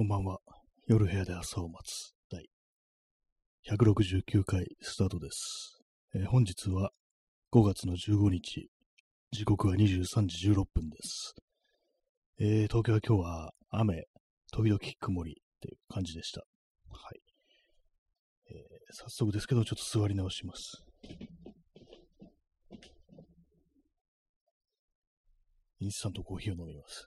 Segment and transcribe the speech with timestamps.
[0.00, 0.38] こんばんは。
[0.86, 2.48] 夜部屋で朝を待つ第
[3.68, 5.78] 169回スタートです。
[6.14, 6.90] えー本日は
[7.52, 8.70] 5月の15日、
[9.30, 11.34] 時刻は23時16分です。
[12.38, 14.06] えー東京は今日は雨、
[14.50, 16.46] 時々曇りっていう感じでした。
[16.88, 17.20] はい。
[18.48, 20.82] えー早速ですけど、ちょっと座り直します。
[25.80, 27.06] インスタントコーヒーを飲みます。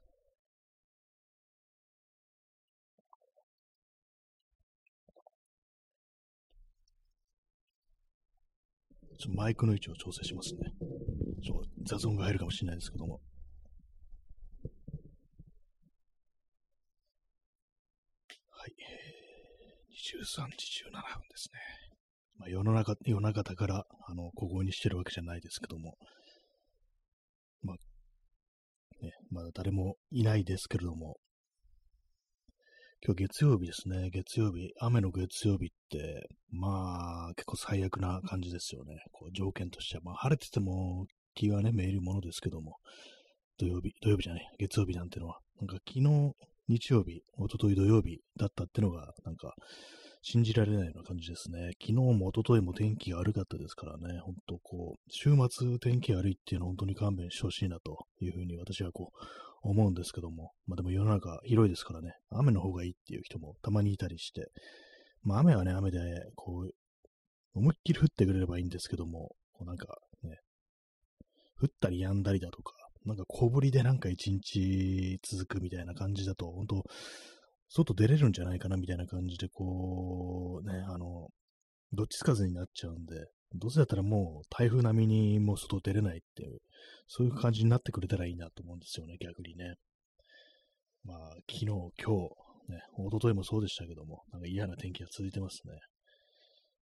[9.17, 10.59] ちょマイクの位置を調整しますね。
[11.43, 13.21] ちょっと雑音が入るかもしれないですけども。
[18.49, 18.73] はい。
[19.91, 21.59] 23時17分ですね。
[22.37, 25.97] まあ、世の中、夜中だから、あの、小声にしてるわけじゃないですけども。
[27.61, 27.75] まあ、
[29.03, 31.17] ね、まだ誰もいないですけれども。
[33.05, 34.09] 今日月曜日ですね。
[34.11, 38.95] 月曜日、雨の月曜日って、まあ、結構最悪な感じですよね。
[39.11, 40.03] こう条件としては。
[40.05, 42.77] まあ、晴れてても気がね、めいるものですけども、
[43.59, 46.31] 土曜日、土曜日じゃない、月曜日なんてのは、なんか昨日、
[46.69, 49.53] 日曜日、おととい土曜日だったってのが、なんか、
[50.25, 51.71] 信じられないような感じですね。
[51.81, 59.27] 昨日も一昨日も天気が悪かったですからね、本当こう、週末天気悪いっていうのは本当に勘弁してほしいなというふうに私はこう、
[59.63, 64.47] 思うんですけども、まあでも世の中広いですからね、雨の方がいいっていう人もたまにいたりして、
[65.23, 65.99] まあ雨はね、雨で、
[66.35, 66.71] こう、
[67.53, 70.37] 思いっきり降ってくれればいいんですけども、こうなんかね、
[71.61, 72.73] 降ったり止んだりだとか、
[73.05, 76.83] なんか小降りでなんか一日続くみたいな感じだと、本当
[77.75, 81.29] 外出れるんじゃないかなみたいな感じで、こう、ね、あの、
[81.91, 83.15] どっちつかずになっちゃうんで、
[83.55, 86.59] どうせだったらもう台風並みにもう外出れないっていう、
[87.07, 89.75] そういう感じになってくれたらいいなと思うんですよね、逆にね。
[91.03, 91.17] まあ、
[91.49, 92.13] 昨日、今日、
[92.69, 95.73] ね、一昨日もそうでしたけども、なんか嫌な天気が続いてますね。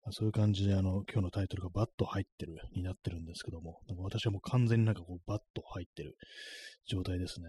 [0.03, 6.15] まあ、そういう感じで、あの、今日のタイトルがバット入ってるになってるんですけども、なんか私はもう完全になんかこう、バット入ってる
[6.87, 7.47] 状態ですね。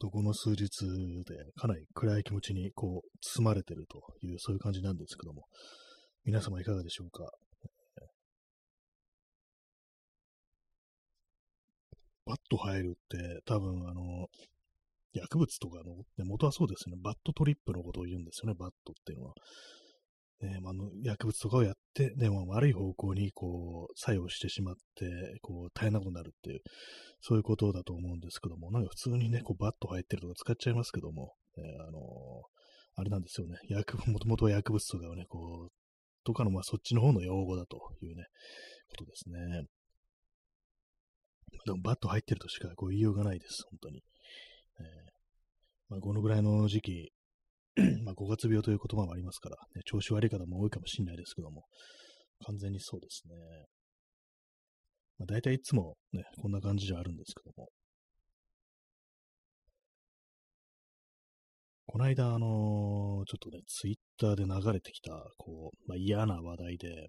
[0.00, 0.58] とこの数日
[1.24, 5.44] でかなり暗い気持ちにこう、包まれてるという、そういう感じなんですけども、
[6.24, 7.30] 皆様いかがでしょうか？
[12.26, 14.26] バッド入るって、多分あの、
[15.14, 19.34] 薬物とかの、元はそうですね、バッドトリップのことを言うんですよね、バッドっていうのは。
[20.40, 26.60] ねまあ、の薬物とかをやって、でも悪い方向にこう作用してしまって、こう大変なことになるっていう、
[27.20, 32.58] そういうことだと思うんですけども、なんか普通にね、こうバッド入ってるとか使っちゃいますけども、えーあのー
[33.00, 35.72] あれなんですよね、薬 もともとは薬物とかをね、こう、
[36.24, 38.26] とかの、まあ、そっちの方の用語だというね、
[38.88, 39.38] ことですね。
[41.64, 44.02] でも、バット入ってるとしかこう言いようがないです、本当に。
[44.80, 44.84] えー
[45.90, 47.12] まあ、このぐらいの時期、
[48.04, 51.64] まあ、5月病という言葉もありますから、ね、調子悪い方も多いかもしれないですけども、
[52.46, 53.34] 完全にそうですね。
[55.18, 57.68] まあ、大体いつもね、こんな感じではあるんですけども。
[61.86, 67.08] この間、あのーちょっとね、ツイッターで流れてきた、こう、まあ、嫌な話題で、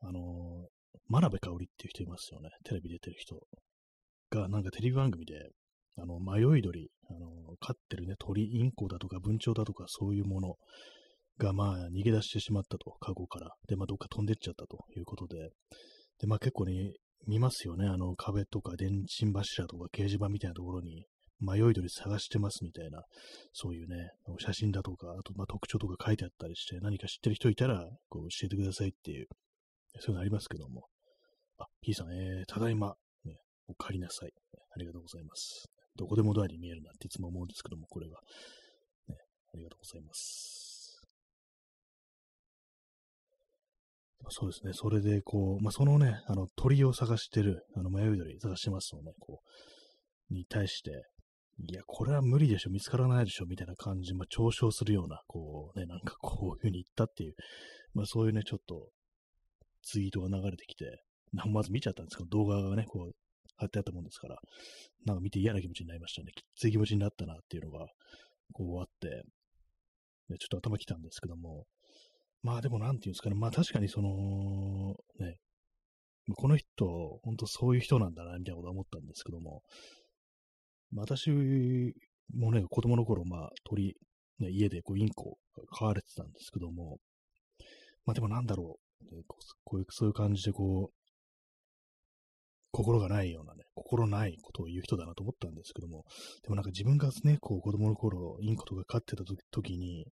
[0.00, 0.76] あのー
[1.08, 2.50] 真鍋かおりっていう人いますよね。
[2.64, 3.38] テレビ出てる人
[4.30, 5.34] が、なんかテレビ番組で、
[5.98, 10.56] あの、迷い鳥、あの、飼ってるね、鳥、インコだとか文鳥だとかそういうもの
[11.38, 13.54] が、まあ、逃げ出してしまったと、カゴから。
[13.68, 15.50] で、まあ、どっか飛んでっちゃったということで。
[16.20, 16.92] で、まあ、結構ね、
[17.26, 17.86] 見ますよね。
[17.86, 21.06] あの、壁とか電信柱とか掲示板みたいなところに、
[21.38, 23.02] 迷い鳥探してますみたいな、
[23.52, 29.26] そういうね、写真だとか、あと、まあ、特徴とか書いてあったりして、何か知ってる人いたら、こう、教えてくださいっていう、
[30.00, 30.86] そういうのありますけども。
[31.58, 33.36] あ、P さん、えー、ただいま、ね、
[33.66, 34.32] お帰りなさい。
[34.74, 35.75] ありがとうございます。
[35.96, 38.18] どこでもドアに見えるなっていつも思うんですけども、これが。
[39.08, 39.16] ね、
[39.54, 40.56] ありがとうございます。
[44.28, 44.72] そうですね。
[44.72, 49.40] それで、こう、まあ、そのね、あの、鳥を探してる、あの、迷い鳥探してますのね、こ
[50.30, 50.90] う、に対して、
[51.58, 57.34] いや、これは無理でしょ、見つからないでしょ、みたいな感じ、まあ、嘲笑するような、こうね、なんかこういう風に言ったっていう、
[57.94, 58.88] まあ、そういうね、ちょっと、
[59.82, 63.12] ツイートが流れてきて、まず見ちゃったんですけど、動画がね、こう、
[63.56, 64.38] 貼ってあったもんですから、
[65.04, 66.32] なんか見て嫌な気持ちになりましたね。
[66.34, 67.86] きつい気持ちになったなっていうのが、
[68.52, 69.08] こうあって、
[70.28, 71.64] ね、ちょっと頭きたんですけども、
[72.42, 75.36] まあでもなんていうんですかね、まあ確かにその、ね、
[76.36, 76.86] この人、
[77.22, 79.62] 本当そういう人なんだな、みたいなことは思ったんですけども、
[80.94, 81.30] 私
[82.34, 83.96] もね、子供の頃、まあ鳥、
[84.38, 85.38] ね、家でこうインコ
[85.70, 86.98] 飼われてたんですけども、
[88.04, 90.95] まあでもなんだろう、ねこうこういう、そういう感じでこう、
[92.76, 96.04] 心がないようなね、心ないことを言う人だなと思ったんですけども、
[96.42, 100.04] でもなんか自分がね、こう子供の頃、インコとか飼ってた時に、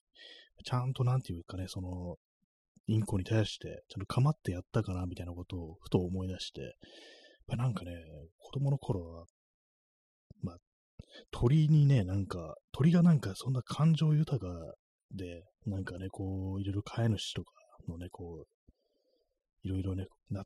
[0.63, 2.15] ちゃんとなんていうかね、その、
[2.88, 6.71] インコに対して、ちゃんと構ってやったかな、みたいなことをふと思い出して、やっ
[7.48, 7.92] ぱなんかね、
[8.39, 9.25] 子供の頃は、
[10.42, 10.56] まあ、
[11.31, 14.48] 鳥にね、なんか、鳥がなんかそんな感情豊か
[15.12, 17.51] で、なんかね、こう、いろいろ飼い主とか
[17.89, 20.44] のね、こう、いろいろね、な、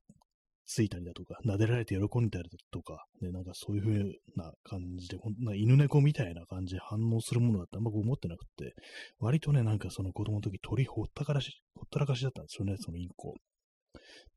[0.68, 3.98] ついたりだとか、撫でられて喜んだりだとか、ね、なんかそういう風
[4.36, 8.76] な感じで、ほんな犬猫みたいな感じで反応するものだってあんま思ってなくて、
[9.20, 13.34] 割とね、なんかその子供の時鳥ほったからし、ほったらかしだったんですよね、そのインコ。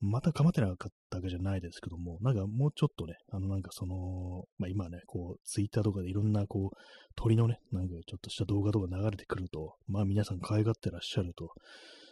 [0.00, 6.76] また構ってなかったわけじゃないですけども、なんかもうちょっとね、あのなんかその、まあ今ね、こう、ツイッターとかでいろんなこう、
[7.16, 11.50] 鳥のね、なんかちょっとした動画とか流れてくると、まあ皆さん可愛がってらっしゃると、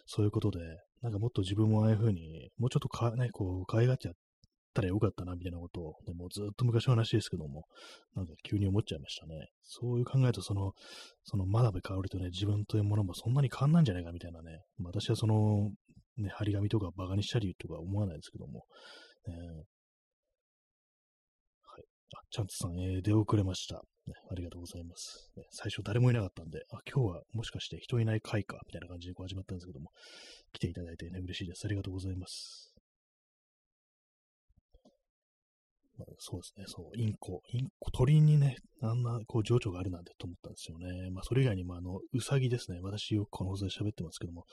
[0.07, 0.59] そういうことで、
[1.03, 4.15] なんかもっと自分もああいう風に、もうちょっとか、ね、こう、可愛がっちゃっ
[4.75, 7.65] たらよかったな、みたいなことを、ね、もうずっと昔の話ですけども、
[8.15, 9.49] なんか急に思っちゃいましたね。
[9.63, 10.73] そういう考えと、その、
[11.25, 15.71] その真鍋香織とね、自分というものもそんなに変わんないんじゃないかみたいなね、私はその、
[16.17, 18.65] ね、張り紙とかバカにしたりとか思わないですけども、
[19.29, 19.63] えー、は
[21.79, 21.85] い。
[22.17, 24.15] あ、チャンツさん、えー、出遅れました、ね。
[24.31, 25.45] ありがとうございます、ね。
[25.51, 29.91] 最初誰もいなかったんで、あ、今日はもしかして人いない回か、みたいな感じでこう始まったんですけども、
[30.53, 31.65] 来ていただいてね、嬉しいです。
[31.65, 32.69] ありがとうございます。
[35.99, 41.11] まあ、そうですね、そう、インコ、インコ、鳥にね、あんな、こう、情緒があるなんてと思ったんですよね。
[41.11, 42.79] まあ、それ以外にも、あの、ウサギですね。
[42.81, 44.45] 私よくこの放送で喋ってますけども、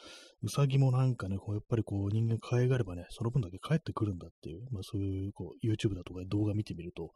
[0.41, 7.11] ウサギもなんかね、こう、やっぱりこう、人間可愛がればね、その分だけ帰ってくるんだっていう、まあ、そういう、こう、YouTube だとか動画見てみると、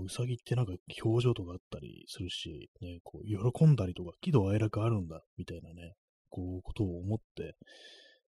[0.00, 0.72] ウサギってなんか
[1.02, 5.94] 表情とかあったりするし、ね、こう、喜んだりとか、喜怒哀楽あるんだ、みたいなね、
[6.30, 7.52] こう、ことを思って、やっ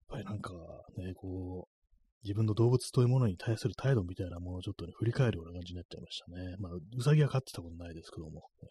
[0.10, 0.52] ぱりなんか
[0.98, 1.74] ね、こう、
[2.24, 6.56] 自分の動物というものに対する態度みたいなものをちょっとね、振り返るような感じになっちゃいましたね。
[6.60, 8.70] まあ、うさぎは飼ってたことないですけども、ね、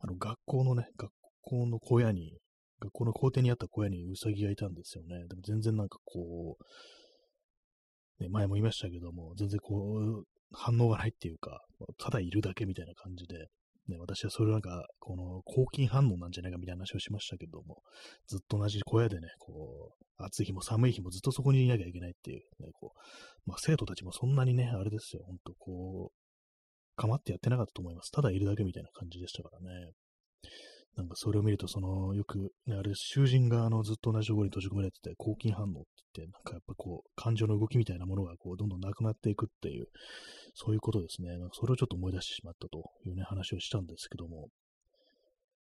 [0.00, 1.10] あの、学校のね、学
[1.42, 2.38] 校の小屋に、
[2.80, 5.26] 学校の校庭にあった小屋にうさぎがいたんですよね。
[5.28, 11.64] でも全然なんかこう、ね、前も言いましたけども、全然こう、反応がないっていうか、
[11.98, 13.48] ただいるだけみたいな感じで、
[13.88, 17.82] ね、私はそれなんか、この抗菌反応なんじゃないかみたいな話をしましたけども、
[18.26, 26.20] ずっと同じ小屋でね、こう、暑い日も寒い日もずっとそこにいなきゃいけないっていう、ね、こう、まあ生徒たちもそんなにね、あれですよ、ほんとこう、
[26.96, 28.10] 構ってやってなかったと思います。
[28.10, 29.92] ただいるだけみたいな感じでしたからね。
[30.96, 39.86] なんかそれを見ると、その、よく、ね、あれ、囚人があのずっと同じところに閉じ込められてて、抗菌反応って言って、なんかやっぱこう、感情の動きみたいなものがこう、どんどんなくなっていくっていう、
[40.54, 41.38] そういうことですね。
[41.38, 44.48] なんかそれをちょっと思い出してしまったというね、話をしたんですけども、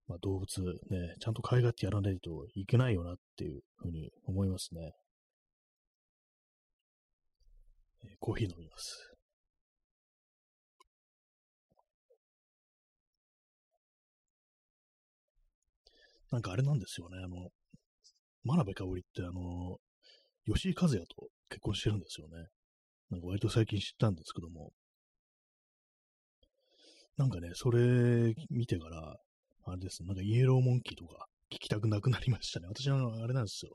[0.09, 0.47] まあ動物
[0.91, 4.93] ね、ちゃんと可愛がってやらないといけないよなっていうふうに思いますね。
[8.05, 9.16] えー、コーヒー飲みます。
[16.31, 17.51] なんかあれなんですよね、あの、
[18.45, 19.79] 真鍋かおりってあの、
[20.47, 22.47] 吉井和也と結婚してるんですよね。
[23.11, 24.73] なんか割と最近知ったんですけども。
[27.17, 29.17] なんかね、それ見てから、
[29.65, 32.69] あれです、なんかイエローモンキーとか聞きたくなくなりましたね。
[32.69, 33.73] 私はあれなんですよ。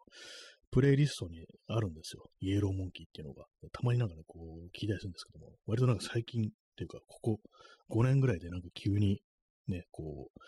[0.72, 2.24] プレイリストにあるんですよ。
[2.40, 3.46] イエローモンキーっていうのが。
[3.74, 6.46] たまになんかね、こう、聞いたりするんですけども、割となんか最近っ
[6.78, 7.40] ていうか、ここ
[7.90, 9.22] 5年ぐらいでなんか急に
[9.68, 10.40] ね、こう、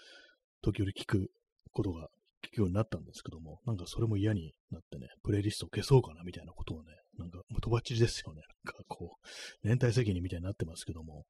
[0.62, 1.30] 時折聞く
[1.72, 2.10] ことが
[2.44, 8.42] 聞くようになったんですけども、なんかそれも嫌になってね、プレイリストを消そうかなみたいなことをね、なんか、とばっちりですよね。
[8.64, 9.18] なんかこ
[9.64, 11.26] う、連帯責任みたいになってますけども、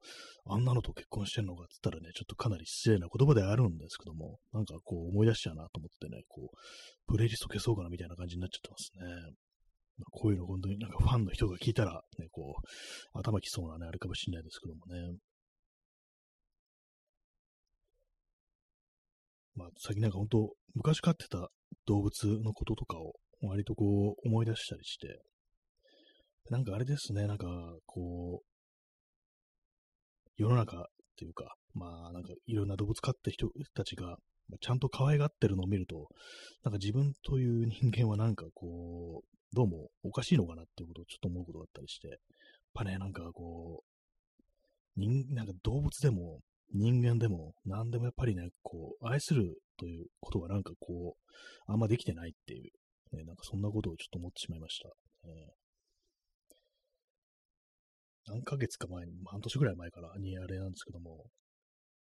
[0.46, 6.58] あんなのと結婚してんのかって言ったらね、ちょっとかなり失礼な言葉ではあるんですけども、なんかこう思い出しちゃうなと思ってね、こう、
[7.08, 9.34] プレイリスト消そうかなみたいな感じになっちゃってますね。
[9.98, 15.18] まあ、こういうの本当になんかファンの人が聞いたら、ね、こう、頭きそうなね、あれかもしれないですけどもね。
[19.56, 21.50] まあ、最近なんか本当、昔飼ってた
[21.86, 25.22] 動物のこととかを割とこう思い出したりして、
[26.50, 27.48] なんかあれですね、なんか
[27.86, 28.46] こう、
[30.36, 30.84] 世の中っ
[31.18, 34.18] ていうか、まあなんかいろんな動物飼って人たちが
[34.60, 36.08] ちゃんと可愛がってるのを見ると、
[36.64, 42.18] なんか自分という人間はなんかこう、どうもおかしいのかなっていうことをちょっと思うことがあったりして、やっ
[42.74, 46.40] ぱね、なんかこう、人、なんか動物でも
[46.74, 52.72] 人間でも何でもやっぱりね、こう、愛するということがなんかこう、あんまできてないっていう、
[53.16, 54.90] ね、なんかそんなことをちょっと思ってしまいました。
[55.26, 61.26] えー、何ヶ月か前に、半年ぐらい前からにあれなんですけども、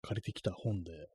[0.03, 1.09] 借りてきた本で、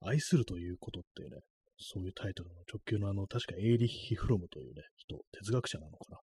[0.00, 1.40] 愛するということっていうね、
[1.78, 6.18] そういうタイトルの直球のあの、確かエーリッヒ・フロムというね、人、哲学者なのかな、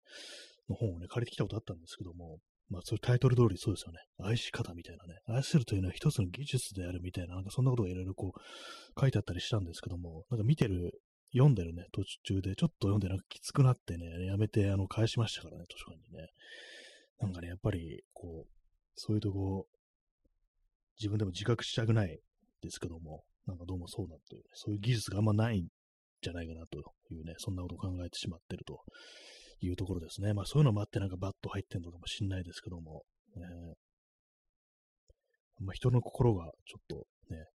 [0.68, 3.98] の本をね、借りてきたことあったんですけども、まあ、そういうタイトル通りそうですよね。
[4.22, 5.20] 愛し方みたいなね。
[5.28, 10.92] 愛するというのは一つの技術であるみたいな、なんかそんなことがいろいろこう書いてあったりしたんですけども、なんか見てる、
[11.32, 16.28] 読んでるね、途中でちょっと読んでなんかきつくなってね、やめてあの返しましたからね、図書館にね。
[17.20, 18.50] なんかね、やっぱりこう、
[18.94, 19.66] そういうとこ、
[20.98, 22.20] 自分でも自覚したくない
[22.62, 25.66] ですけども、なんかどうもそうだという、ね、そういう技術があんまないん
[26.22, 28.80] じゃないかなというね、そんなことを考えてしまってると
[29.64, 30.34] いうところですね。
[30.34, 33.02] まあそういうのもあってなんかバッと入ってんのかもしんないですけども、
[33.36, 33.42] ね、
[35.60, 37.46] まあ人の心がちょっとね、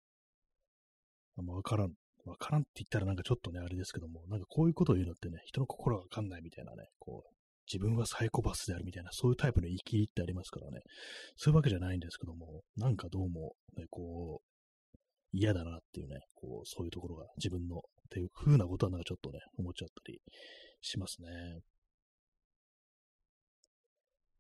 [1.37, 1.91] あんまわからん、
[2.25, 7.33] わからんって言ったらなんかちょっとね、あれですけども、なんかこういうことを言うのってね、人の心がわかんないみたいなね、こう、
[7.71, 10.81] 自分はサイコパスであるみたいな、そういうタイプの生きってありますからね、
[11.37, 14.49] そういうわけじゃないんですけども、なんかどうも、ね、こう、
[15.31, 20.19] 嫌だなっていうね、こう、そういうところが自分のっていう風なことはなんかちょっとね、思っちゃったり
[20.81, 21.29] しますね。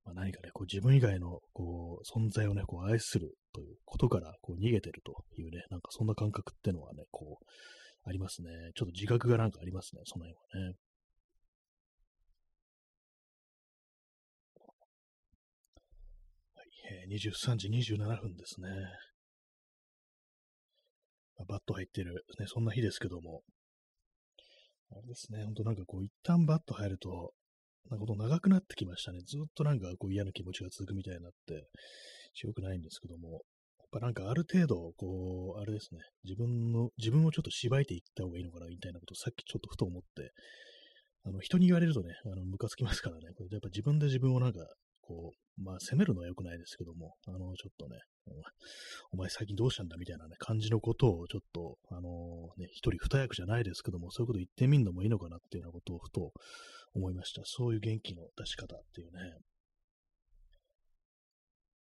[0.09, 7.45] まあ、何かね、こう自分以外のこう存在をね、こう愛するということからこう逃げてるというね、なんかそんな感覚ってのはね、こう、
[8.05, 8.49] ありますね。
[8.75, 10.75] ちょっと自覚がなんかありますね、その辺はね。
[16.55, 18.69] はい、えー、23時27分ですね。
[21.37, 23.43] まあ、バット入ってる、ね、そんな日ですけども、
[24.91, 27.33] あれですね、ほんとなんかこう、一旦バット入ると、
[27.89, 29.19] なんかこと長くなってきましたね。
[29.25, 31.67] ずっとなんかこう嫌な気持ちが続くみたいになって、
[32.35, 40.31] 強くないんですけども、やっぱなんかある程度、こう、あれですね、自分の、自分をちょっと縛いていった方がいいのかな、みたいなことをさっきちょっとふと思って、
[41.23, 44.59] あの、人に言われるとね、あの、ムカつきますからね、これやっぱ自分で自分をなんか、
[45.09, 47.97] こう、まあ、責めるのは良くないですけども、あの、ちょっとね、
[49.11, 56.31] お前最近どうしたんだみたいなね、感じのことをちょっと、あのね、一人二役じゃないですけども、そういうこと言ってみんのもいいのかなっていうようなことをふと
[56.93, 57.41] 思いました。
[57.43, 59.19] そういう元気の出し方っていうね。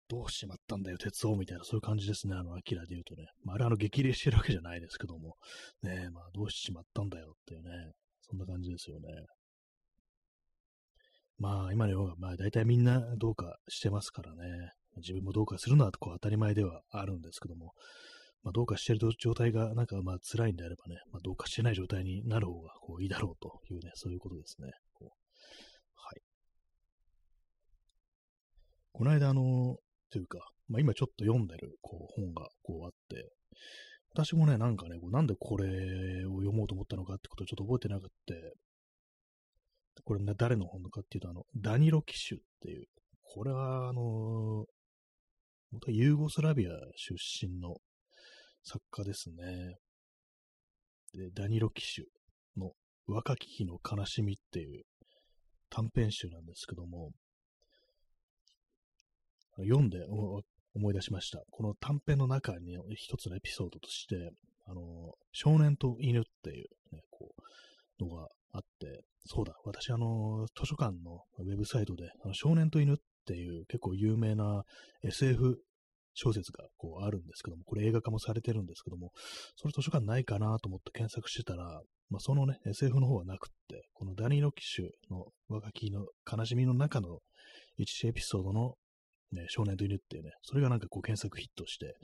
[0.08, 2.34] どうしまったんだよ、鉄夫みたいな、そういう感じですね。
[2.34, 3.28] あの、アキラで言うとね。
[3.44, 5.36] まあ、あれ、あの、激励してるわけじゃないですけども。
[5.82, 7.70] ねまあ、どうしちまったんだよっていうね。
[8.20, 9.08] そんな感じですよね。
[11.44, 14.70] まあ、今のような、まあ、大体みんなどうかしてますからね。
[14.96, 17.72] 自分もどうかするのはこう当たり前ではあるんですけども、
[18.42, 24.70] まあ、どうかしてる状態がなんかまあ辛いんであればね、まあ、どうかしてない状態になる方がこういいだろうというね、そういうことですね。
[24.94, 26.22] こはい。
[28.92, 29.76] この間、あの、
[30.10, 33.28] というか、まあ、今ちょっと読んでるこう本がこうあって、
[34.14, 38.54] 私もね、なんかね、なんでこれを読もうと思ったのかってことをちょっと覚えてなくて、
[40.02, 42.86] これね、誰の本かっていうと、あの、ダニロ・キシュっていう、
[43.22, 44.66] これは、あの、
[45.70, 47.14] 元ユーゴスラビア出
[47.46, 47.76] 身の
[48.62, 49.76] 作家ですね。
[51.12, 52.04] で、ダニロ・キシュ
[52.60, 52.72] の
[53.06, 54.84] 若き日の悲しみっていう
[55.70, 57.10] 短編集なんですけども、
[59.58, 60.04] 読んで
[60.74, 61.42] 思い出しました。
[61.50, 64.30] この短編の中に一つのエピソードとして、
[64.66, 72.96] あの、少年と犬っていうね、こう、のがあって、そうだ、私あの、図書館のウェブサイトで、あの少年と犬っ
[73.26, 74.62] ていう結構有名な
[75.02, 75.58] SF
[76.14, 79.10] 小説がこうあるんですけども、これ映画化もされてるんですけども、
[79.56, 87.18] それ図書館ないかなと思って検索してたら、まあ、そのね、SF の方はなくって、このダニー・ロキシュの若きの悲しみの中の
[87.76, 88.74] 一エピソードの、
[89.32, 91.94] ね、少年と犬っていうね、それがなんかこう検索ヒットして、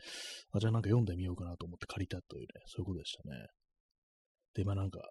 [0.52, 3.46] あ、じゃあなんか読んでみようかなと思って借りたというね、そういうことでしたね。
[4.54, 5.08] で、まあなんか、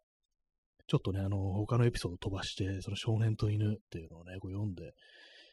[0.89, 4.93] ちょっとね、あの、他のエピソード飛ばして、その少年と犬っていうのをね、こう読んで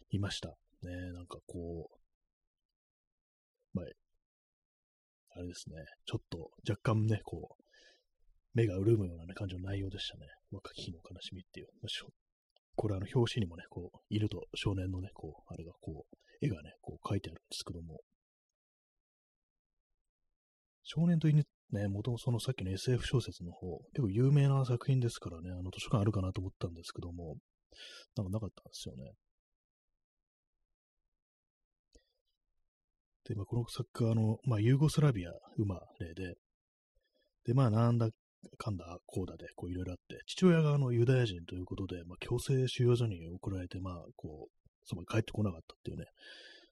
[0.09, 0.49] いました。
[0.83, 3.87] ね、なんかこう、まあ、
[5.39, 5.77] あれですね、
[6.07, 7.63] ちょっと若干ね、こう、
[8.55, 10.25] 目が潤むような、ね、感じの内容でしたね。
[10.51, 11.67] 若き日の悲しみっていう。
[12.75, 18.01] これあの表紙にもね、こう、犬と少年のね、こう、あれがこう、絵がね、こう書いてあるんですけども、
[20.83, 27.37] 少年と犬っね、元々そのさっきの SF 小説の方、結構有名な作品ですからね、あの図書館あるかなと思ったんですけども、
[28.17, 29.13] なんかなかったんですよね。
[33.29, 36.37] で、まあ、この作家、の、まあ、ユーゴスラビア生まれで、
[37.45, 38.09] で、まあ、なんだ
[38.57, 46.05] かんだ、こうだで、こう、いろいろあって、父親があのユダヤ人ということで、まあ、強制収容所に送られて、まあ、こう、そば帰ってこなかったっていうね、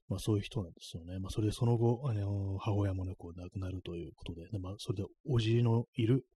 [0.09, 1.19] まあ、そういう人なんですよね。
[1.19, 6.27] まあ、それでその後、あの母親もね、こう、亡くなるということで、でまあ、それで、おじのいる、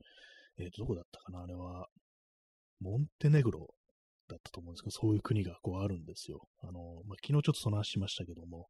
[0.59, 1.87] えっ、ー、と、どこだったかな、あれは、
[2.81, 3.75] モンテネグロ
[4.29, 6.49] だったと思うんですけど、そういう国がこうあるんですよ。
[6.63, 8.69] あの、まあ、昨日ちょっとその話しましたけども、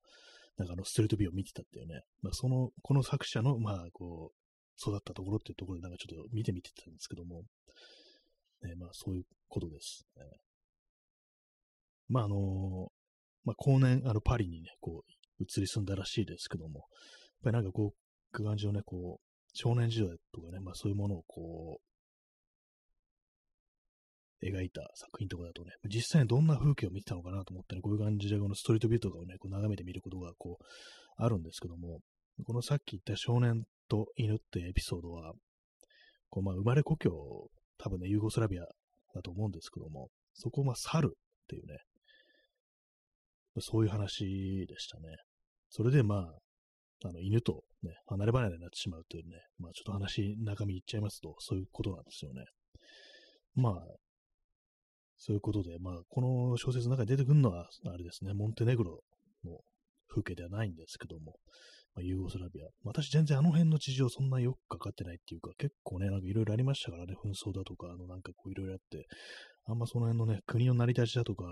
[0.56, 4.38] なんかあの、ストリートビューを見てたっていうね、まあ、その、この作者の、まあ、こう、
[4.80, 7.42] 育ったところっていうところでなんかちょっと見てみてたんですけども、
[8.62, 10.24] ね、まあ、そういうことです、ね。
[12.08, 12.88] まあ、あの
[13.44, 16.88] まあ、後年、あの、パリにね、こう、移り住んだらしいですけども、やっ
[17.44, 21.82] ぱりなんかこう、空間上ね、こう、少年時代とかね、まあそういうものをこう、
[24.46, 30.64] 描いた作品とかだとね、実際にどんな風景を見てたのかなと思ってね、こういう感じでこのストリートビューとかをね、こう眺めてみることがこう、
[31.16, 32.00] あるんですけども、
[32.44, 35.32] このさっき言った少年と犬ってエピソードは、
[36.30, 37.10] こうまあ生まれ故郷、
[37.78, 38.62] 多分ね、ユーゴスラビア
[39.14, 41.16] だと思うんですけども、そこをまあ去るっ
[41.48, 41.78] ていうね、
[43.60, 45.16] そういう話でしたね。
[45.70, 52.44] それでまあ、あの、犬とね、離れ離れになってしまうというね、まあちょっと話、中身言っちゃいますと、そういうことなんですよね。
[53.54, 53.74] まあ、
[55.16, 59.00] そういうことで、まあ、この小説の中に出てくるのは、あれですね、モンテネグロ
[59.44, 59.58] の
[60.08, 61.34] 風景ではないんですけども、
[61.94, 62.68] まあ、ユーゴスラビア。
[62.84, 69.06] 私全然あの辺の地上そんなよくかかってないっていうか、結構ね、なんかいろいろありましたからね、紛争だとか、あのなんかこういろいろあって、
[69.66, 71.44] あんまその辺のね、国の成り立ちだとか、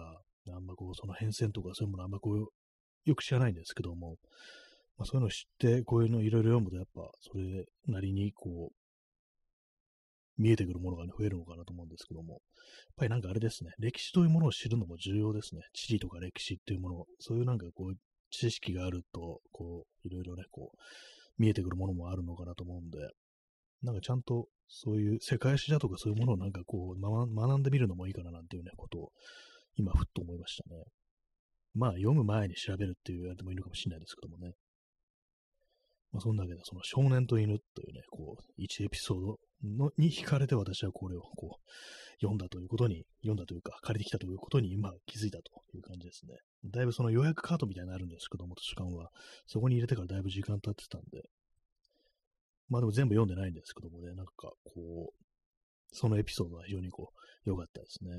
[0.52, 2.48] あんまこう、その変遷とかそういうものあんまこう、
[3.04, 4.16] よく知らないんですけども、
[4.98, 8.76] まあ、そういうのを知って、こういうのいろいろ読むと、やっぱ、それなりに、こう、
[10.38, 12.40] 見えてくるものが、ね、増えるのかなと思うんですけども、やっ
[12.96, 15.62] ぱりなんかあれですね、歴史というものを知るのも重要ですね。
[15.72, 17.94] 地理とか歴史っていうもの、そういうなんかこう、
[18.30, 20.78] 知識があると、こう、いろいろね、こう、
[21.38, 22.98] 見えてくるものもあるのかなと思うんで、
[23.82, 29.12] なんかちゃんとそういう世界史だとかそういうものをなんかこう、学んでみるのもいいかななんていうね、ことを
[29.76, 30.83] 今ふっと思いましたね。
[31.75, 34.54] まあ読む前に調べるっていうやりでもいいのかもしれないですけどもね。
[36.12, 41.71] まあ、そんだけで、その少年と犬というね、こう、1エピソードのに惹かれて私はこれをこう、
[42.21, 46.37] 読んだということに、読んだというか、借りてきたということに今気づいたという感じですね。
[46.71, 49.11] だいぶその予約カードみたいになるんですけども、図書館は。
[49.47, 51.28] そこに入れてからだいぶ時間経ってたんで。
[52.68, 54.33] まあでも全部読んでないんですけどもね、なんか
[54.64, 55.26] こう、
[55.92, 58.11] そのエピソードは非常にこう、良かったですね。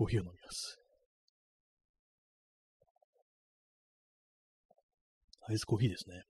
[0.00, 0.78] コーヒーを飲みます。
[5.46, 6.22] アイスコーヒーですね。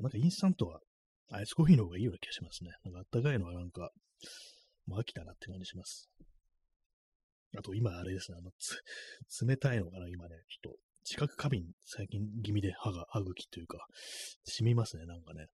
[0.00, 0.80] なんかインスタントは
[1.30, 2.70] アイスコーヒーの方がいいような気がしますね。
[2.84, 3.90] なんかあったかいのはなんか、
[4.86, 6.08] もう飽きたなって感じします。
[7.54, 13.76] あと今あれですね、あの、つ、冷たいのかな、今ね、ちょっと、知覚過敏最近気味で歯が、歯茎というか、
[14.44, 15.48] 染みますね、なんかね。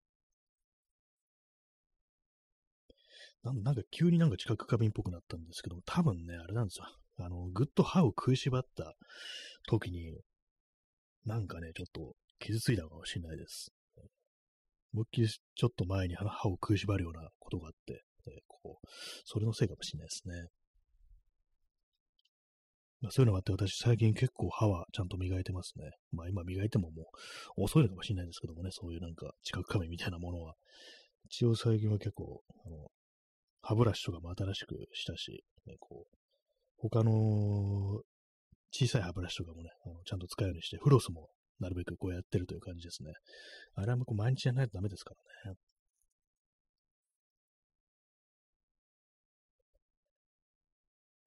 [3.44, 6.84] なんなんか急になんか知覚過敏っぽくなったんですけど、多分ね、あれなんですよ。
[7.18, 8.94] あの、ぐっと歯を食いしばった
[9.68, 10.20] 時に、
[11.24, 13.72] なんかね、ちょっと傷ついたのかもしれないです。
[14.92, 18.04] 思いっきりちょっと前に歯を食いしばるようなことがあって、
[18.46, 18.86] こう、
[19.24, 20.48] それのせいかもしれないですね。
[23.00, 25.90] まあ、そういうのがあって、私最近結構歯はちゃんと磨いてますね。
[26.12, 27.02] まあ今磨いてもも
[27.58, 30.54] う遅いのかもしれないですけどもね、そういうなんか知覚過敏みたいなものは。
[31.26, 32.88] 一応最近は結構、あの、
[33.62, 36.16] 歯ブラシとかも新しくしたし、ね、こう、
[36.78, 38.02] 他の
[38.72, 41.28] 小さい歯ブラシとかもね、あのちゃんと使うようにして、フロスも
[41.60, 43.12] なるべくこうやってるという感じですね。
[43.74, 45.56] あれはもう毎日やらないとダメですからね。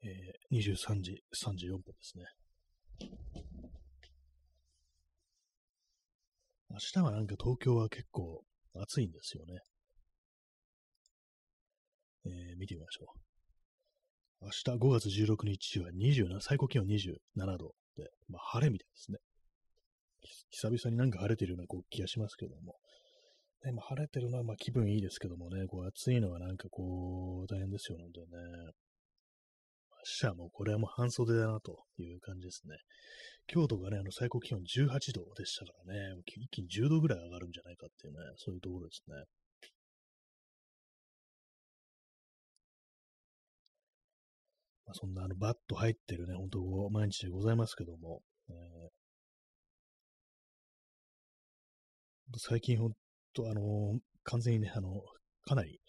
[0.03, 2.25] えー、23時34分ですね。
[6.69, 8.43] 明日はなんか東京は結構
[8.75, 9.59] 暑いんですよね。
[12.25, 13.26] えー、見てみましょう。
[14.41, 19.17] 明日5月16日は27、最高気温27度で、まあ、晴れみたいですね。
[20.51, 22.75] 久々になんか晴れてるようなこう気がしますけども。
[23.65, 28.37] ね、まあ、晴れてるのはま気分いいですけどもね、こう暑いのはなんかこう大変ですよ、本当にね。
[29.97, 32.77] 明日はもうこれはもう半袖だなという感じですね。
[33.47, 39.15] 京都がね、あの最高気温18度でしたからね、一気に10度ぐらい上がるんじゃないかっていうね、そういうところですね。
[44.87, 52.91] まあ、そんなあのバッと入ってるね、本当毎日でございますけども、えー、最近ほん
[53.33, 55.01] と、あのー、完全にね、あの、
[55.45, 55.79] かなり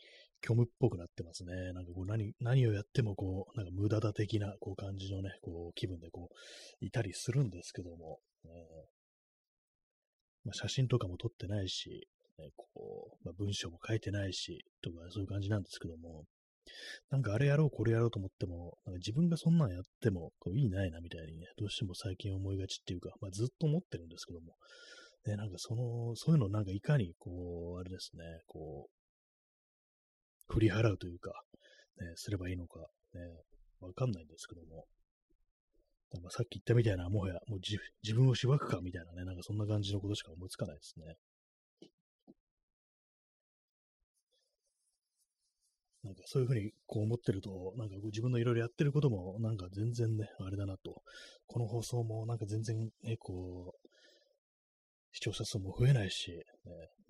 [0.45, 1.53] 虚無っぽくなってますね。
[1.73, 8.51] なんかこう何、何をやってもこう、なんか無駄だ的なこう感じのね、こう気分でこう、いたりするんですけども、えー、
[10.45, 12.09] まあ、写真とかも撮ってないし、
[12.39, 12.67] ね、こ
[13.21, 16.25] う、まあ、文章も書いてないし、とかそういう感じなんですけども、
[17.11, 24.55] なんかあれやろう、これやろうと思っても、なんか自分がそんなんやっても、こういいないなみたいにね、どうしても最近思いがちっていうか、まあ、ずっと思ってるんですけども、
[25.27, 31.31] ね、なんかその、そういうのなんかいかに、こう、あれですね、こう、振り払うというか、
[32.01, 32.81] ね、すればいいのか、
[33.15, 33.21] ね、
[33.81, 34.87] わかんないんですけども、
[36.23, 37.61] まあさっき言ったみたいな、もはや、もう
[38.03, 41.17] 自分をしばくかみたいなね、なんかそんな感じのことしか思いつかないですね。
[46.09, 51.03] なんかそういうふうにこう思ってると、なんかこう自分のいろいろやってることも、なんか全然ね、あれだなと。
[51.47, 53.89] この放送もなんか全然ね、こう、
[55.13, 56.39] 視聴者数も増えないし、ね、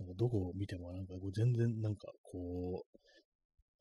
[0.00, 2.98] なんかどこを見てもなんかこう全然なんかこう、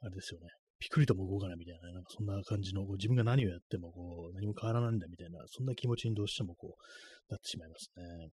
[0.05, 0.49] あれですよね。
[0.77, 8.29] ピクリとも動かないみたいな、なんかそんな感じの、こう自分が何をやってもこう何も変わらないんだみたいな、そんな気持ちにどうしてもこうなってしまいますね。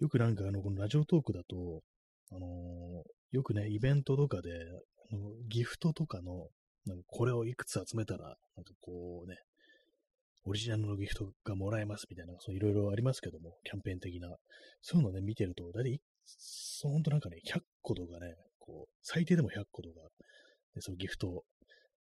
[0.00, 1.80] よくなんかあの、このラジオトークだと、
[2.30, 4.50] あのー、よくね、イベントとかで、
[5.48, 6.48] ギフトとかの、
[6.86, 9.36] なんかこれをいくつ集めたら、なんかこうね、
[10.44, 14.28] オリジナルのギフトがもらえますみたいな、そういろいろありますけども、キャンペーン的な。
[14.80, 19.94] そういうのね、見てると、だいたい、そう、ほんとなんかね、100個とかね、こう、最低でも100個とか、
[20.74, 21.44] でそのギフト、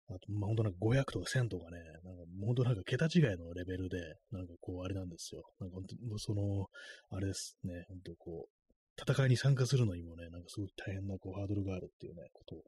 [0.08, 3.96] あと、まあ、ほんとなんか500とか1000とかね、なんか、ほんとなんか桁違いのレベルで、
[4.30, 5.42] なんかこう、あれなんですよ。
[5.60, 6.66] なんかほんと、その、
[7.10, 8.63] あれですね、ほんとこう、
[9.00, 12.62] 戦いに参加するのにもね、なんかすごい大変なこうハードルがあるっていうね、ことを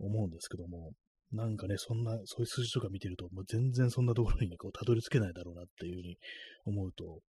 [0.00, 0.92] 思うんですけども、
[1.32, 6.16] なんかね、そんな、そういう数字とか見てると、もう全然そんなところにね、こう、たどり着けないだろうなっていうふうに
[6.64, 7.20] 思うと、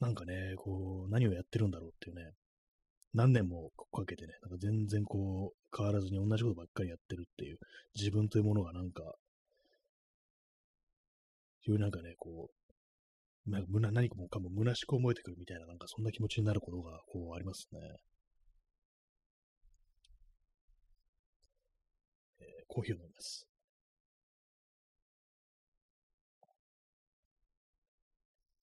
[0.00, 2.32] なんかね、こう、何をやってるんだろうっていうね、
[3.12, 7.58] 何年もかけてね、なんか全然こう、変わらずに同じことばっかりやってるっていう、
[7.94, 9.02] 自分というものがなんか、
[11.64, 12.55] そういうなんかね、こう、
[13.46, 17.78] なんか胸何かもかも虚しく思えてくるみたいな、なんかそんな気持ちになることが、こう、ありますね。
[22.40, 23.46] えー、コーヒーを飲みます。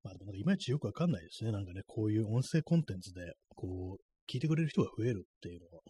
[0.04, 1.52] まあでもいまいちよくわかんないですね。
[1.52, 3.22] なんかね、こういう音声コンテンツで、
[3.56, 5.84] こう、聞いてくれる人が増えるっていうのは、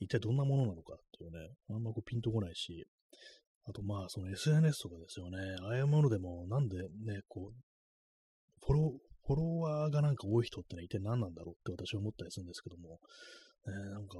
[0.00, 2.86] 一体どんなものなのかっていうね、あんまこうピンとこないし、
[3.64, 5.38] あとまあ、その SNS とかですよね。
[5.62, 7.71] ああいうものでも、なんでね、こう、
[8.66, 12.98] フォロー、フォロワーがなんか多い人ってね、一体何なんだろうって私は思ったりするんですけども、
[13.66, 14.18] えー、なんか、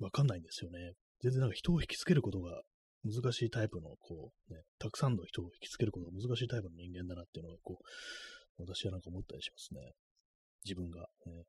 [0.00, 0.92] わかんないんですよね。
[1.22, 2.62] 全然なんか人を引きつけることが
[3.04, 9.92] 難しいタイプの、こう、ね、たくさんの人を引きつけることが難しいタイプの人間だなっていうのが、こう、私はなんか思ったりしますね。
[10.64, 11.44] 自分が、ね。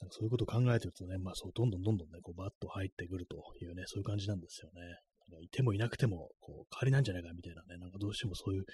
[0.00, 4.80] なんかそういうことを考えてるとね、まあそう、どんどんどんどんね、こうバッと入ってくるというね、そういう感じなんですよね。
[5.28, 8.64] なんかいてもいなくても、こう、代わりなんじゃないかみたいなね、なんかどうしてもそういう、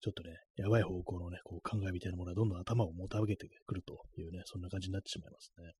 [0.00, 5.72] ちょっとね、やばい方向のね、こう考えみたいなものがどんどん頭をもたげてくるというね、そんな感じになってしまいますね。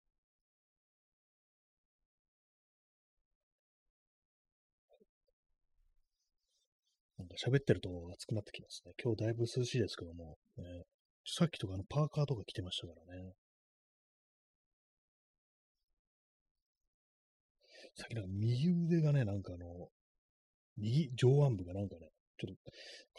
[7.18, 8.92] なんか喋ってると暑くなってきますね。
[9.02, 10.64] 今日だいぶ涼しいですけども、ね、
[11.24, 13.32] さっきとかあのパーカーとか着てましたからね。
[17.96, 19.88] さっきなんか右腕がね、なんかあの、
[20.76, 22.72] 右上腕部がなんかね、ちょっと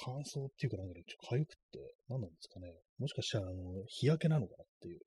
[0.04, 2.74] 乾燥っていうかなんかね、ちょっと痒くって、何なんですかね。
[3.00, 5.02] もしかしたらあの、日焼けなのかなっていう。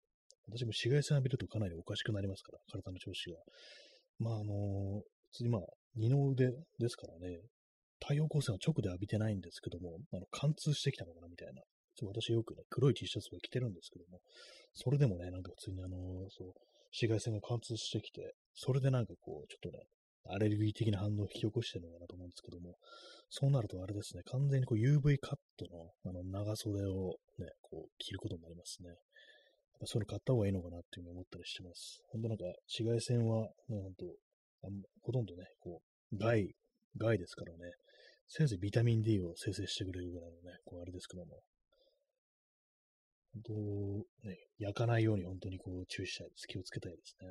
[0.49, 3.39] 私も紫外線浴びるとかなりおかしくなりますから、体の調子が。
[4.19, 5.63] まああの、次まあ、
[5.95, 7.39] 二の腕ですからね、
[8.01, 11.63] 太陽光線は直で浴びてないんですけども、あの貫通してきたのかなみたいな。
[12.03, 14.21] 私よくね、黒い T シャツを着てるんですけども、
[14.73, 15.99] それでもね、なんか普通にあの、
[16.31, 16.53] そう、
[16.93, 19.85] 紫外線が貫通してきて、それでなんかこう、ちょっとね、
[20.29, 22.77] アレルギー的な反応を引き起こしてるのかなと思うんですけども、
[23.31, 28.91] そうなるとあれですね、完全にこう UV カットのあの長袖をね、こう着ることになりますね。
[29.87, 32.03] そういうの買った方がいいのかなっていうふうに思ったりしてます。
[32.11, 35.81] ほんとなんか紫外線はね、ほんと、んほとんどね、こ
[36.13, 36.55] う、害、
[36.99, 37.73] 害ですからね、
[38.29, 41.41] せいぜいビタミン D を生成してくれるぐらいのね、こうあれですけども、
[43.33, 46.47] 本当、ね、焼かないように本当にこう注意したいです。
[46.47, 47.29] 気をつけたいですね。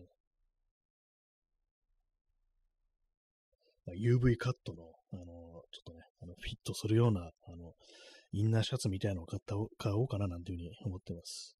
[3.89, 7.73] まあ、UV カットの、あの、ちょっとね、あのフィットするような、あの、
[8.31, 11.55] インナーシャツみたいなのを買った買おうかななんていうふうに思ってます。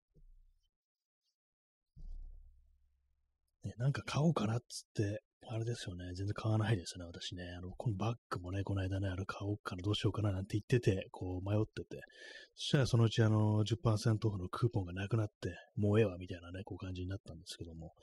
[3.64, 6.06] ね、なんか買おうかなっつって、あれですよね。
[6.14, 7.44] 全然買わないですね、私ね。
[7.58, 12.02] あの、このバッグもね、この間ね、あれ買おうかな、どうしようかななんて言ってて、こう迷ってて。
[12.56, 17.94] そしたらそのうちあの、10%オフのクーポンがなくなって、もうええわ、みたいなね、こう感じになったんですけども。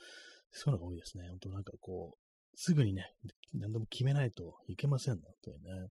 [0.51, 1.29] そういうのが多いですね。
[1.29, 2.26] 本当なんかこう、
[2.57, 3.13] すぐにね、
[3.55, 5.89] 何でも決めないといけませんね、本当にね。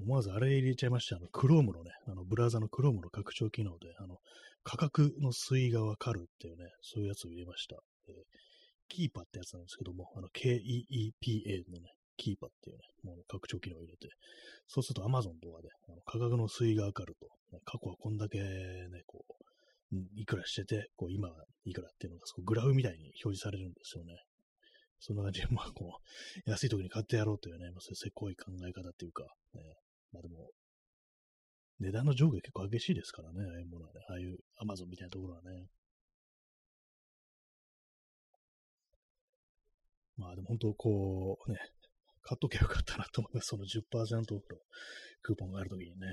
[0.00, 1.16] 思わずあれ入れちゃいました。
[1.16, 4.16] あの、クロームのね、あの、ブラウザのクロームの拡張機能で、あの、
[4.62, 7.76] 価格の推移がわかるっていうね、そういうやつを入れました。
[8.08, 8.14] えー、
[8.88, 14.08] キーパーってやつなんですけども、あの、KEEPA のね、キーパーっていうね、もう拡張機能を入れて、
[14.68, 19.49] そうすると Amazon とかであの価格の推移がわかると、ね、過去はこんだけね、こう、
[20.14, 24.14] いくらしてて、こう、今はいくらっていうのが、グラフみたいに表示されるんですよね。
[25.00, 29.24] そんな感じで、まあ、こう、 安い時に買ってやろうというね、まあ、そういうせこい考え方っていうか、
[29.54, 29.62] ね、
[30.12, 30.50] まあでも、
[31.80, 35.66] 値段の上下結構激しいですからね、ああいうものはね、ああいうアマゾンみたいなところはね。
[40.16, 41.58] まあでも本当こうね、
[42.20, 43.46] 買っとけばよかったなと思います。
[43.46, 44.60] その10%オフの
[45.22, 46.06] クーポンがあるときにね。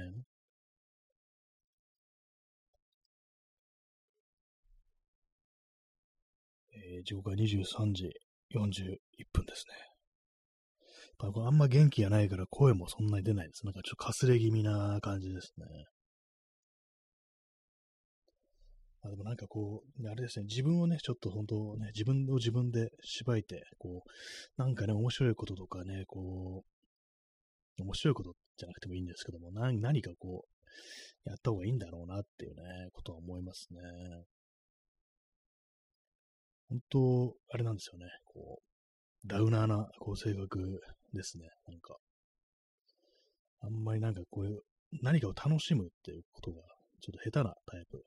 [6.90, 8.10] えー、時刻は23時
[8.56, 9.76] 41分ですね。
[11.22, 13.66] やっぱあんま元気がないから声もそんなに出ないです。
[13.66, 15.66] なんかちょっとかすれ気味な感じですね。
[19.02, 26.64] あ、でもなんかこう、あれですね、自分をね、ちょっと本当ね、自分を自分で縛いて、こう、なんかね、面白いこととかね、こ
[27.80, 30.46] う、面白いことじゃなくてもいいんですけども、何何かこ
[31.26, 33.80] う、やった方がいいんだろうなっていうね、ことは思いますね。
[36.70, 40.82] 本当、あれなんですよね、こう、ダウナーな、こう、性格
[41.14, 41.96] ですね、なんか。
[43.62, 44.62] あんまりなんかこういう、
[45.02, 46.62] 何かを楽しむっていうことが、
[47.02, 47.98] ちょっと下手なタイプ。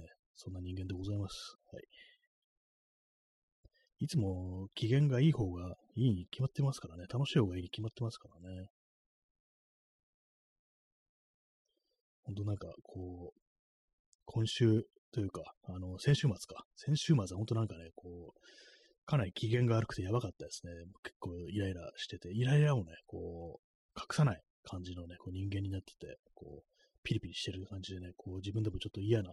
[0.00, 1.56] ね、そんな人間でございます。
[1.72, 1.84] はい。
[4.00, 7.04] いつも機嫌がいい方がいいに決まってますからね。
[7.12, 8.66] 楽しい方がいいに決まってますからね。
[12.24, 13.40] ほんとなんか、こう、
[14.24, 16.64] 今週というか、あの、先週末か。
[16.76, 18.40] 先週末は本当なんかね、こう、
[19.06, 20.72] かなり機嫌が悪くてやばかったですね。
[21.02, 26.70] 結構イライラしてて、イライラをね、こう、隠さない感じのね、こう人間になってて、こう、
[27.02, 29.32] ピリピリしてる感じでね、こう自分でもちょっと嫌な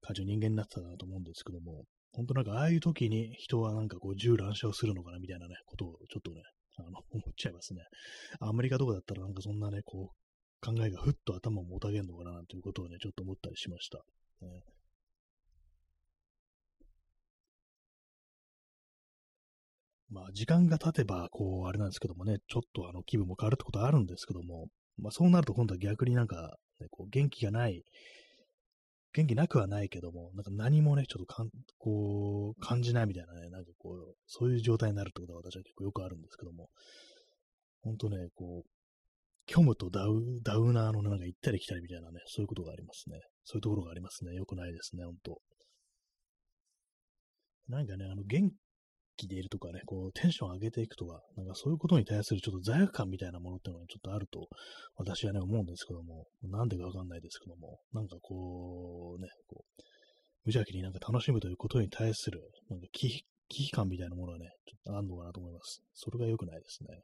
[0.00, 6.42] 感じの人間になってたなと思うんですけども、本当なんかああいう時に人はなんかこう銃乱射をするのかなみたいなね、ことをちょっとね、
[6.76, 7.82] あの、 思っちゃいますね。
[8.40, 13.98] アメリカとかだったらなんかそんなね、こう、考えがふっと頭をもたげんのかなということをね、ちょっと思ったりしました。
[14.40, 14.62] ね、
[20.14, 27.82] まあ、時間が経てば、こう、あれなんですけどもね、ちょっとあの気分も変わるってことはあるんですけども、まあ、そうなると今度は逆になんか、ね、こう元気がない、
[29.12, 31.48] 元気なくはないけども、なんか何もね、ちょっとかん、
[31.78, 36.68] こう、感じないみたいなね、なんかこう、そういう状態になるってことは私は結構よくあるんですけども、
[37.82, 38.70] 本当ね、こう、
[39.50, 43.20] 虚無とダウダウナーのなんか行ったり来たりみたいなね、そういうことがありますね。
[43.44, 44.32] そういうところがありますね。
[44.32, 45.38] よくないですね、ほんと。
[47.68, 48.50] なんかね、あの、元
[49.16, 54.48] 気でいるとかね、こう、テンション上げていくとか、なんかそういうことに対するちょっと罪悪感みたいなものっていうのがちょっとあると、
[54.96, 59.82] 私はね、思うんですけども、なんでかわかんないですけども、なんかこう、ね、こう、
[60.44, 65.82] 無邪気になんか楽しむということに対する、なんか危機感みたいなものはね、ちょっとあるのかなと思います。
[65.94, 67.00] それが良くないですね。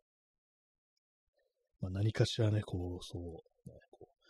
[1.81, 3.23] まあ、何かしらね、こう、そう、
[3.68, 4.20] ね、こう、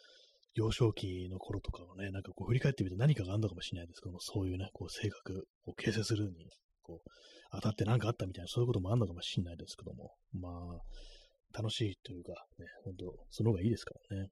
[0.55, 6.49] 幼少期の頃とかをね、なんかこう振り返ってみると何かがあるのかもしれないですけども、そういうね、こう性格を形成するに、
[6.83, 7.11] こう、
[7.53, 14.31] 当たって何かあったみたいな、そういうこともあるのかもしれないですけども、まあ、楽しいというか、ね、本当その方がいいですからね。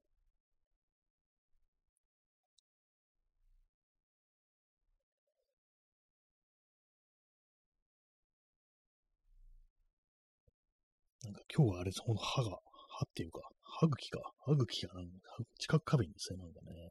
[11.23, 15.11] なんか今日はあれです、ほんと歯が、歯っていうか、歯茎か、歯茎がなんか、
[15.59, 16.89] 近く過敏ですね、なんかね。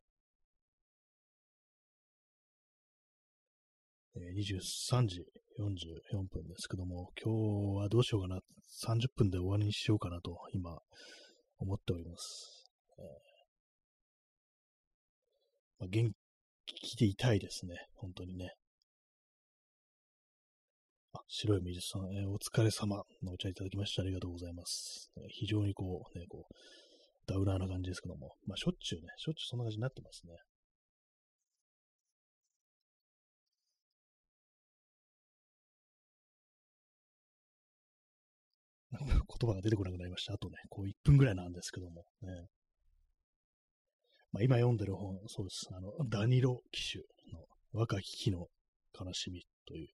[4.16, 5.24] え23時
[5.58, 8.40] 44分ですけども、今日はどうしようかな、
[8.86, 10.78] 30分で終わりにしようかなと、今、
[11.58, 12.70] 思っております。
[12.98, 13.28] えー
[15.78, 16.10] まあ、元
[16.66, 18.50] 気でいたいですね、本当にね。
[21.12, 25.10] あ、白い水さん、えー、お疲れ様のお茶いただきましてありがとうございます。
[25.16, 26.54] えー、非常にこう、ね、こう、
[27.26, 30.34] ダウナーな感じですけども、まあ、しょっちゅうね、しょっちゅうそんな感じになってますね。
[38.98, 40.34] 言葉が出てこなくなりました。
[40.34, 42.46] あとね、こう1分ぐらいなんですけどもね。
[44.32, 45.68] まあ、今読んでる本、そうです。
[45.72, 46.98] あの、ダニロ騎手
[47.32, 48.48] の若き日の
[48.98, 49.88] 悲しみという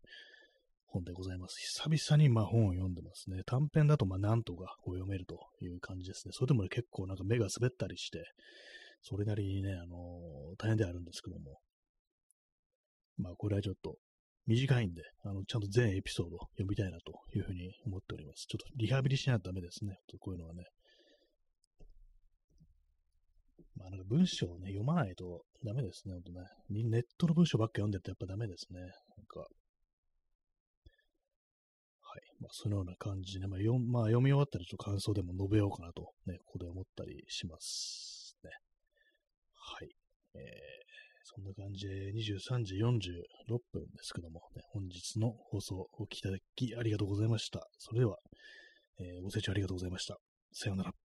[0.87, 1.57] 本でございます。
[1.85, 3.43] 久々にまあ本を読んでますね。
[3.47, 6.33] 短編だとまあなんとかこう読めるという感じですね。
[6.33, 8.25] それでもね、結構なんか目が滑ったりして、
[9.03, 11.61] それなりにね、あのー、大変ではあるんですけども。
[13.17, 13.97] まあこれはちょっと
[14.47, 18.47] 短いんで、あの、ちゃんと全エピソード読みたいなというふうに思っております。
[18.47, 19.97] ちょっとリハビリしないとダメですね。
[20.21, 20.65] こういうのはね。
[23.77, 26.15] まあなんか文章をね、読まないとダメですね。
[26.15, 26.43] ほんとね。
[26.69, 28.81] ネットの文章ばっか読んでるとやっぱダメですね。
[28.81, 28.91] なん
[29.27, 29.41] か。
[29.41, 29.47] は
[32.19, 32.21] い。
[32.39, 38.51] まあそのような感じで、まあ、読まあ、読み終わったらちょっと感想でも述べようかなとね、ここで思ったりしますね。
[39.55, 39.89] はい。
[40.35, 40.84] えー
[41.25, 47.67] そんな感じで23時46分ですけども、ね、本日の放送をお聞きいただきありがとうございました。
[47.79, 48.19] それでは、
[49.01, 50.19] えー、ご清聴ありがとうございました。
[50.53, 51.04] さようなら。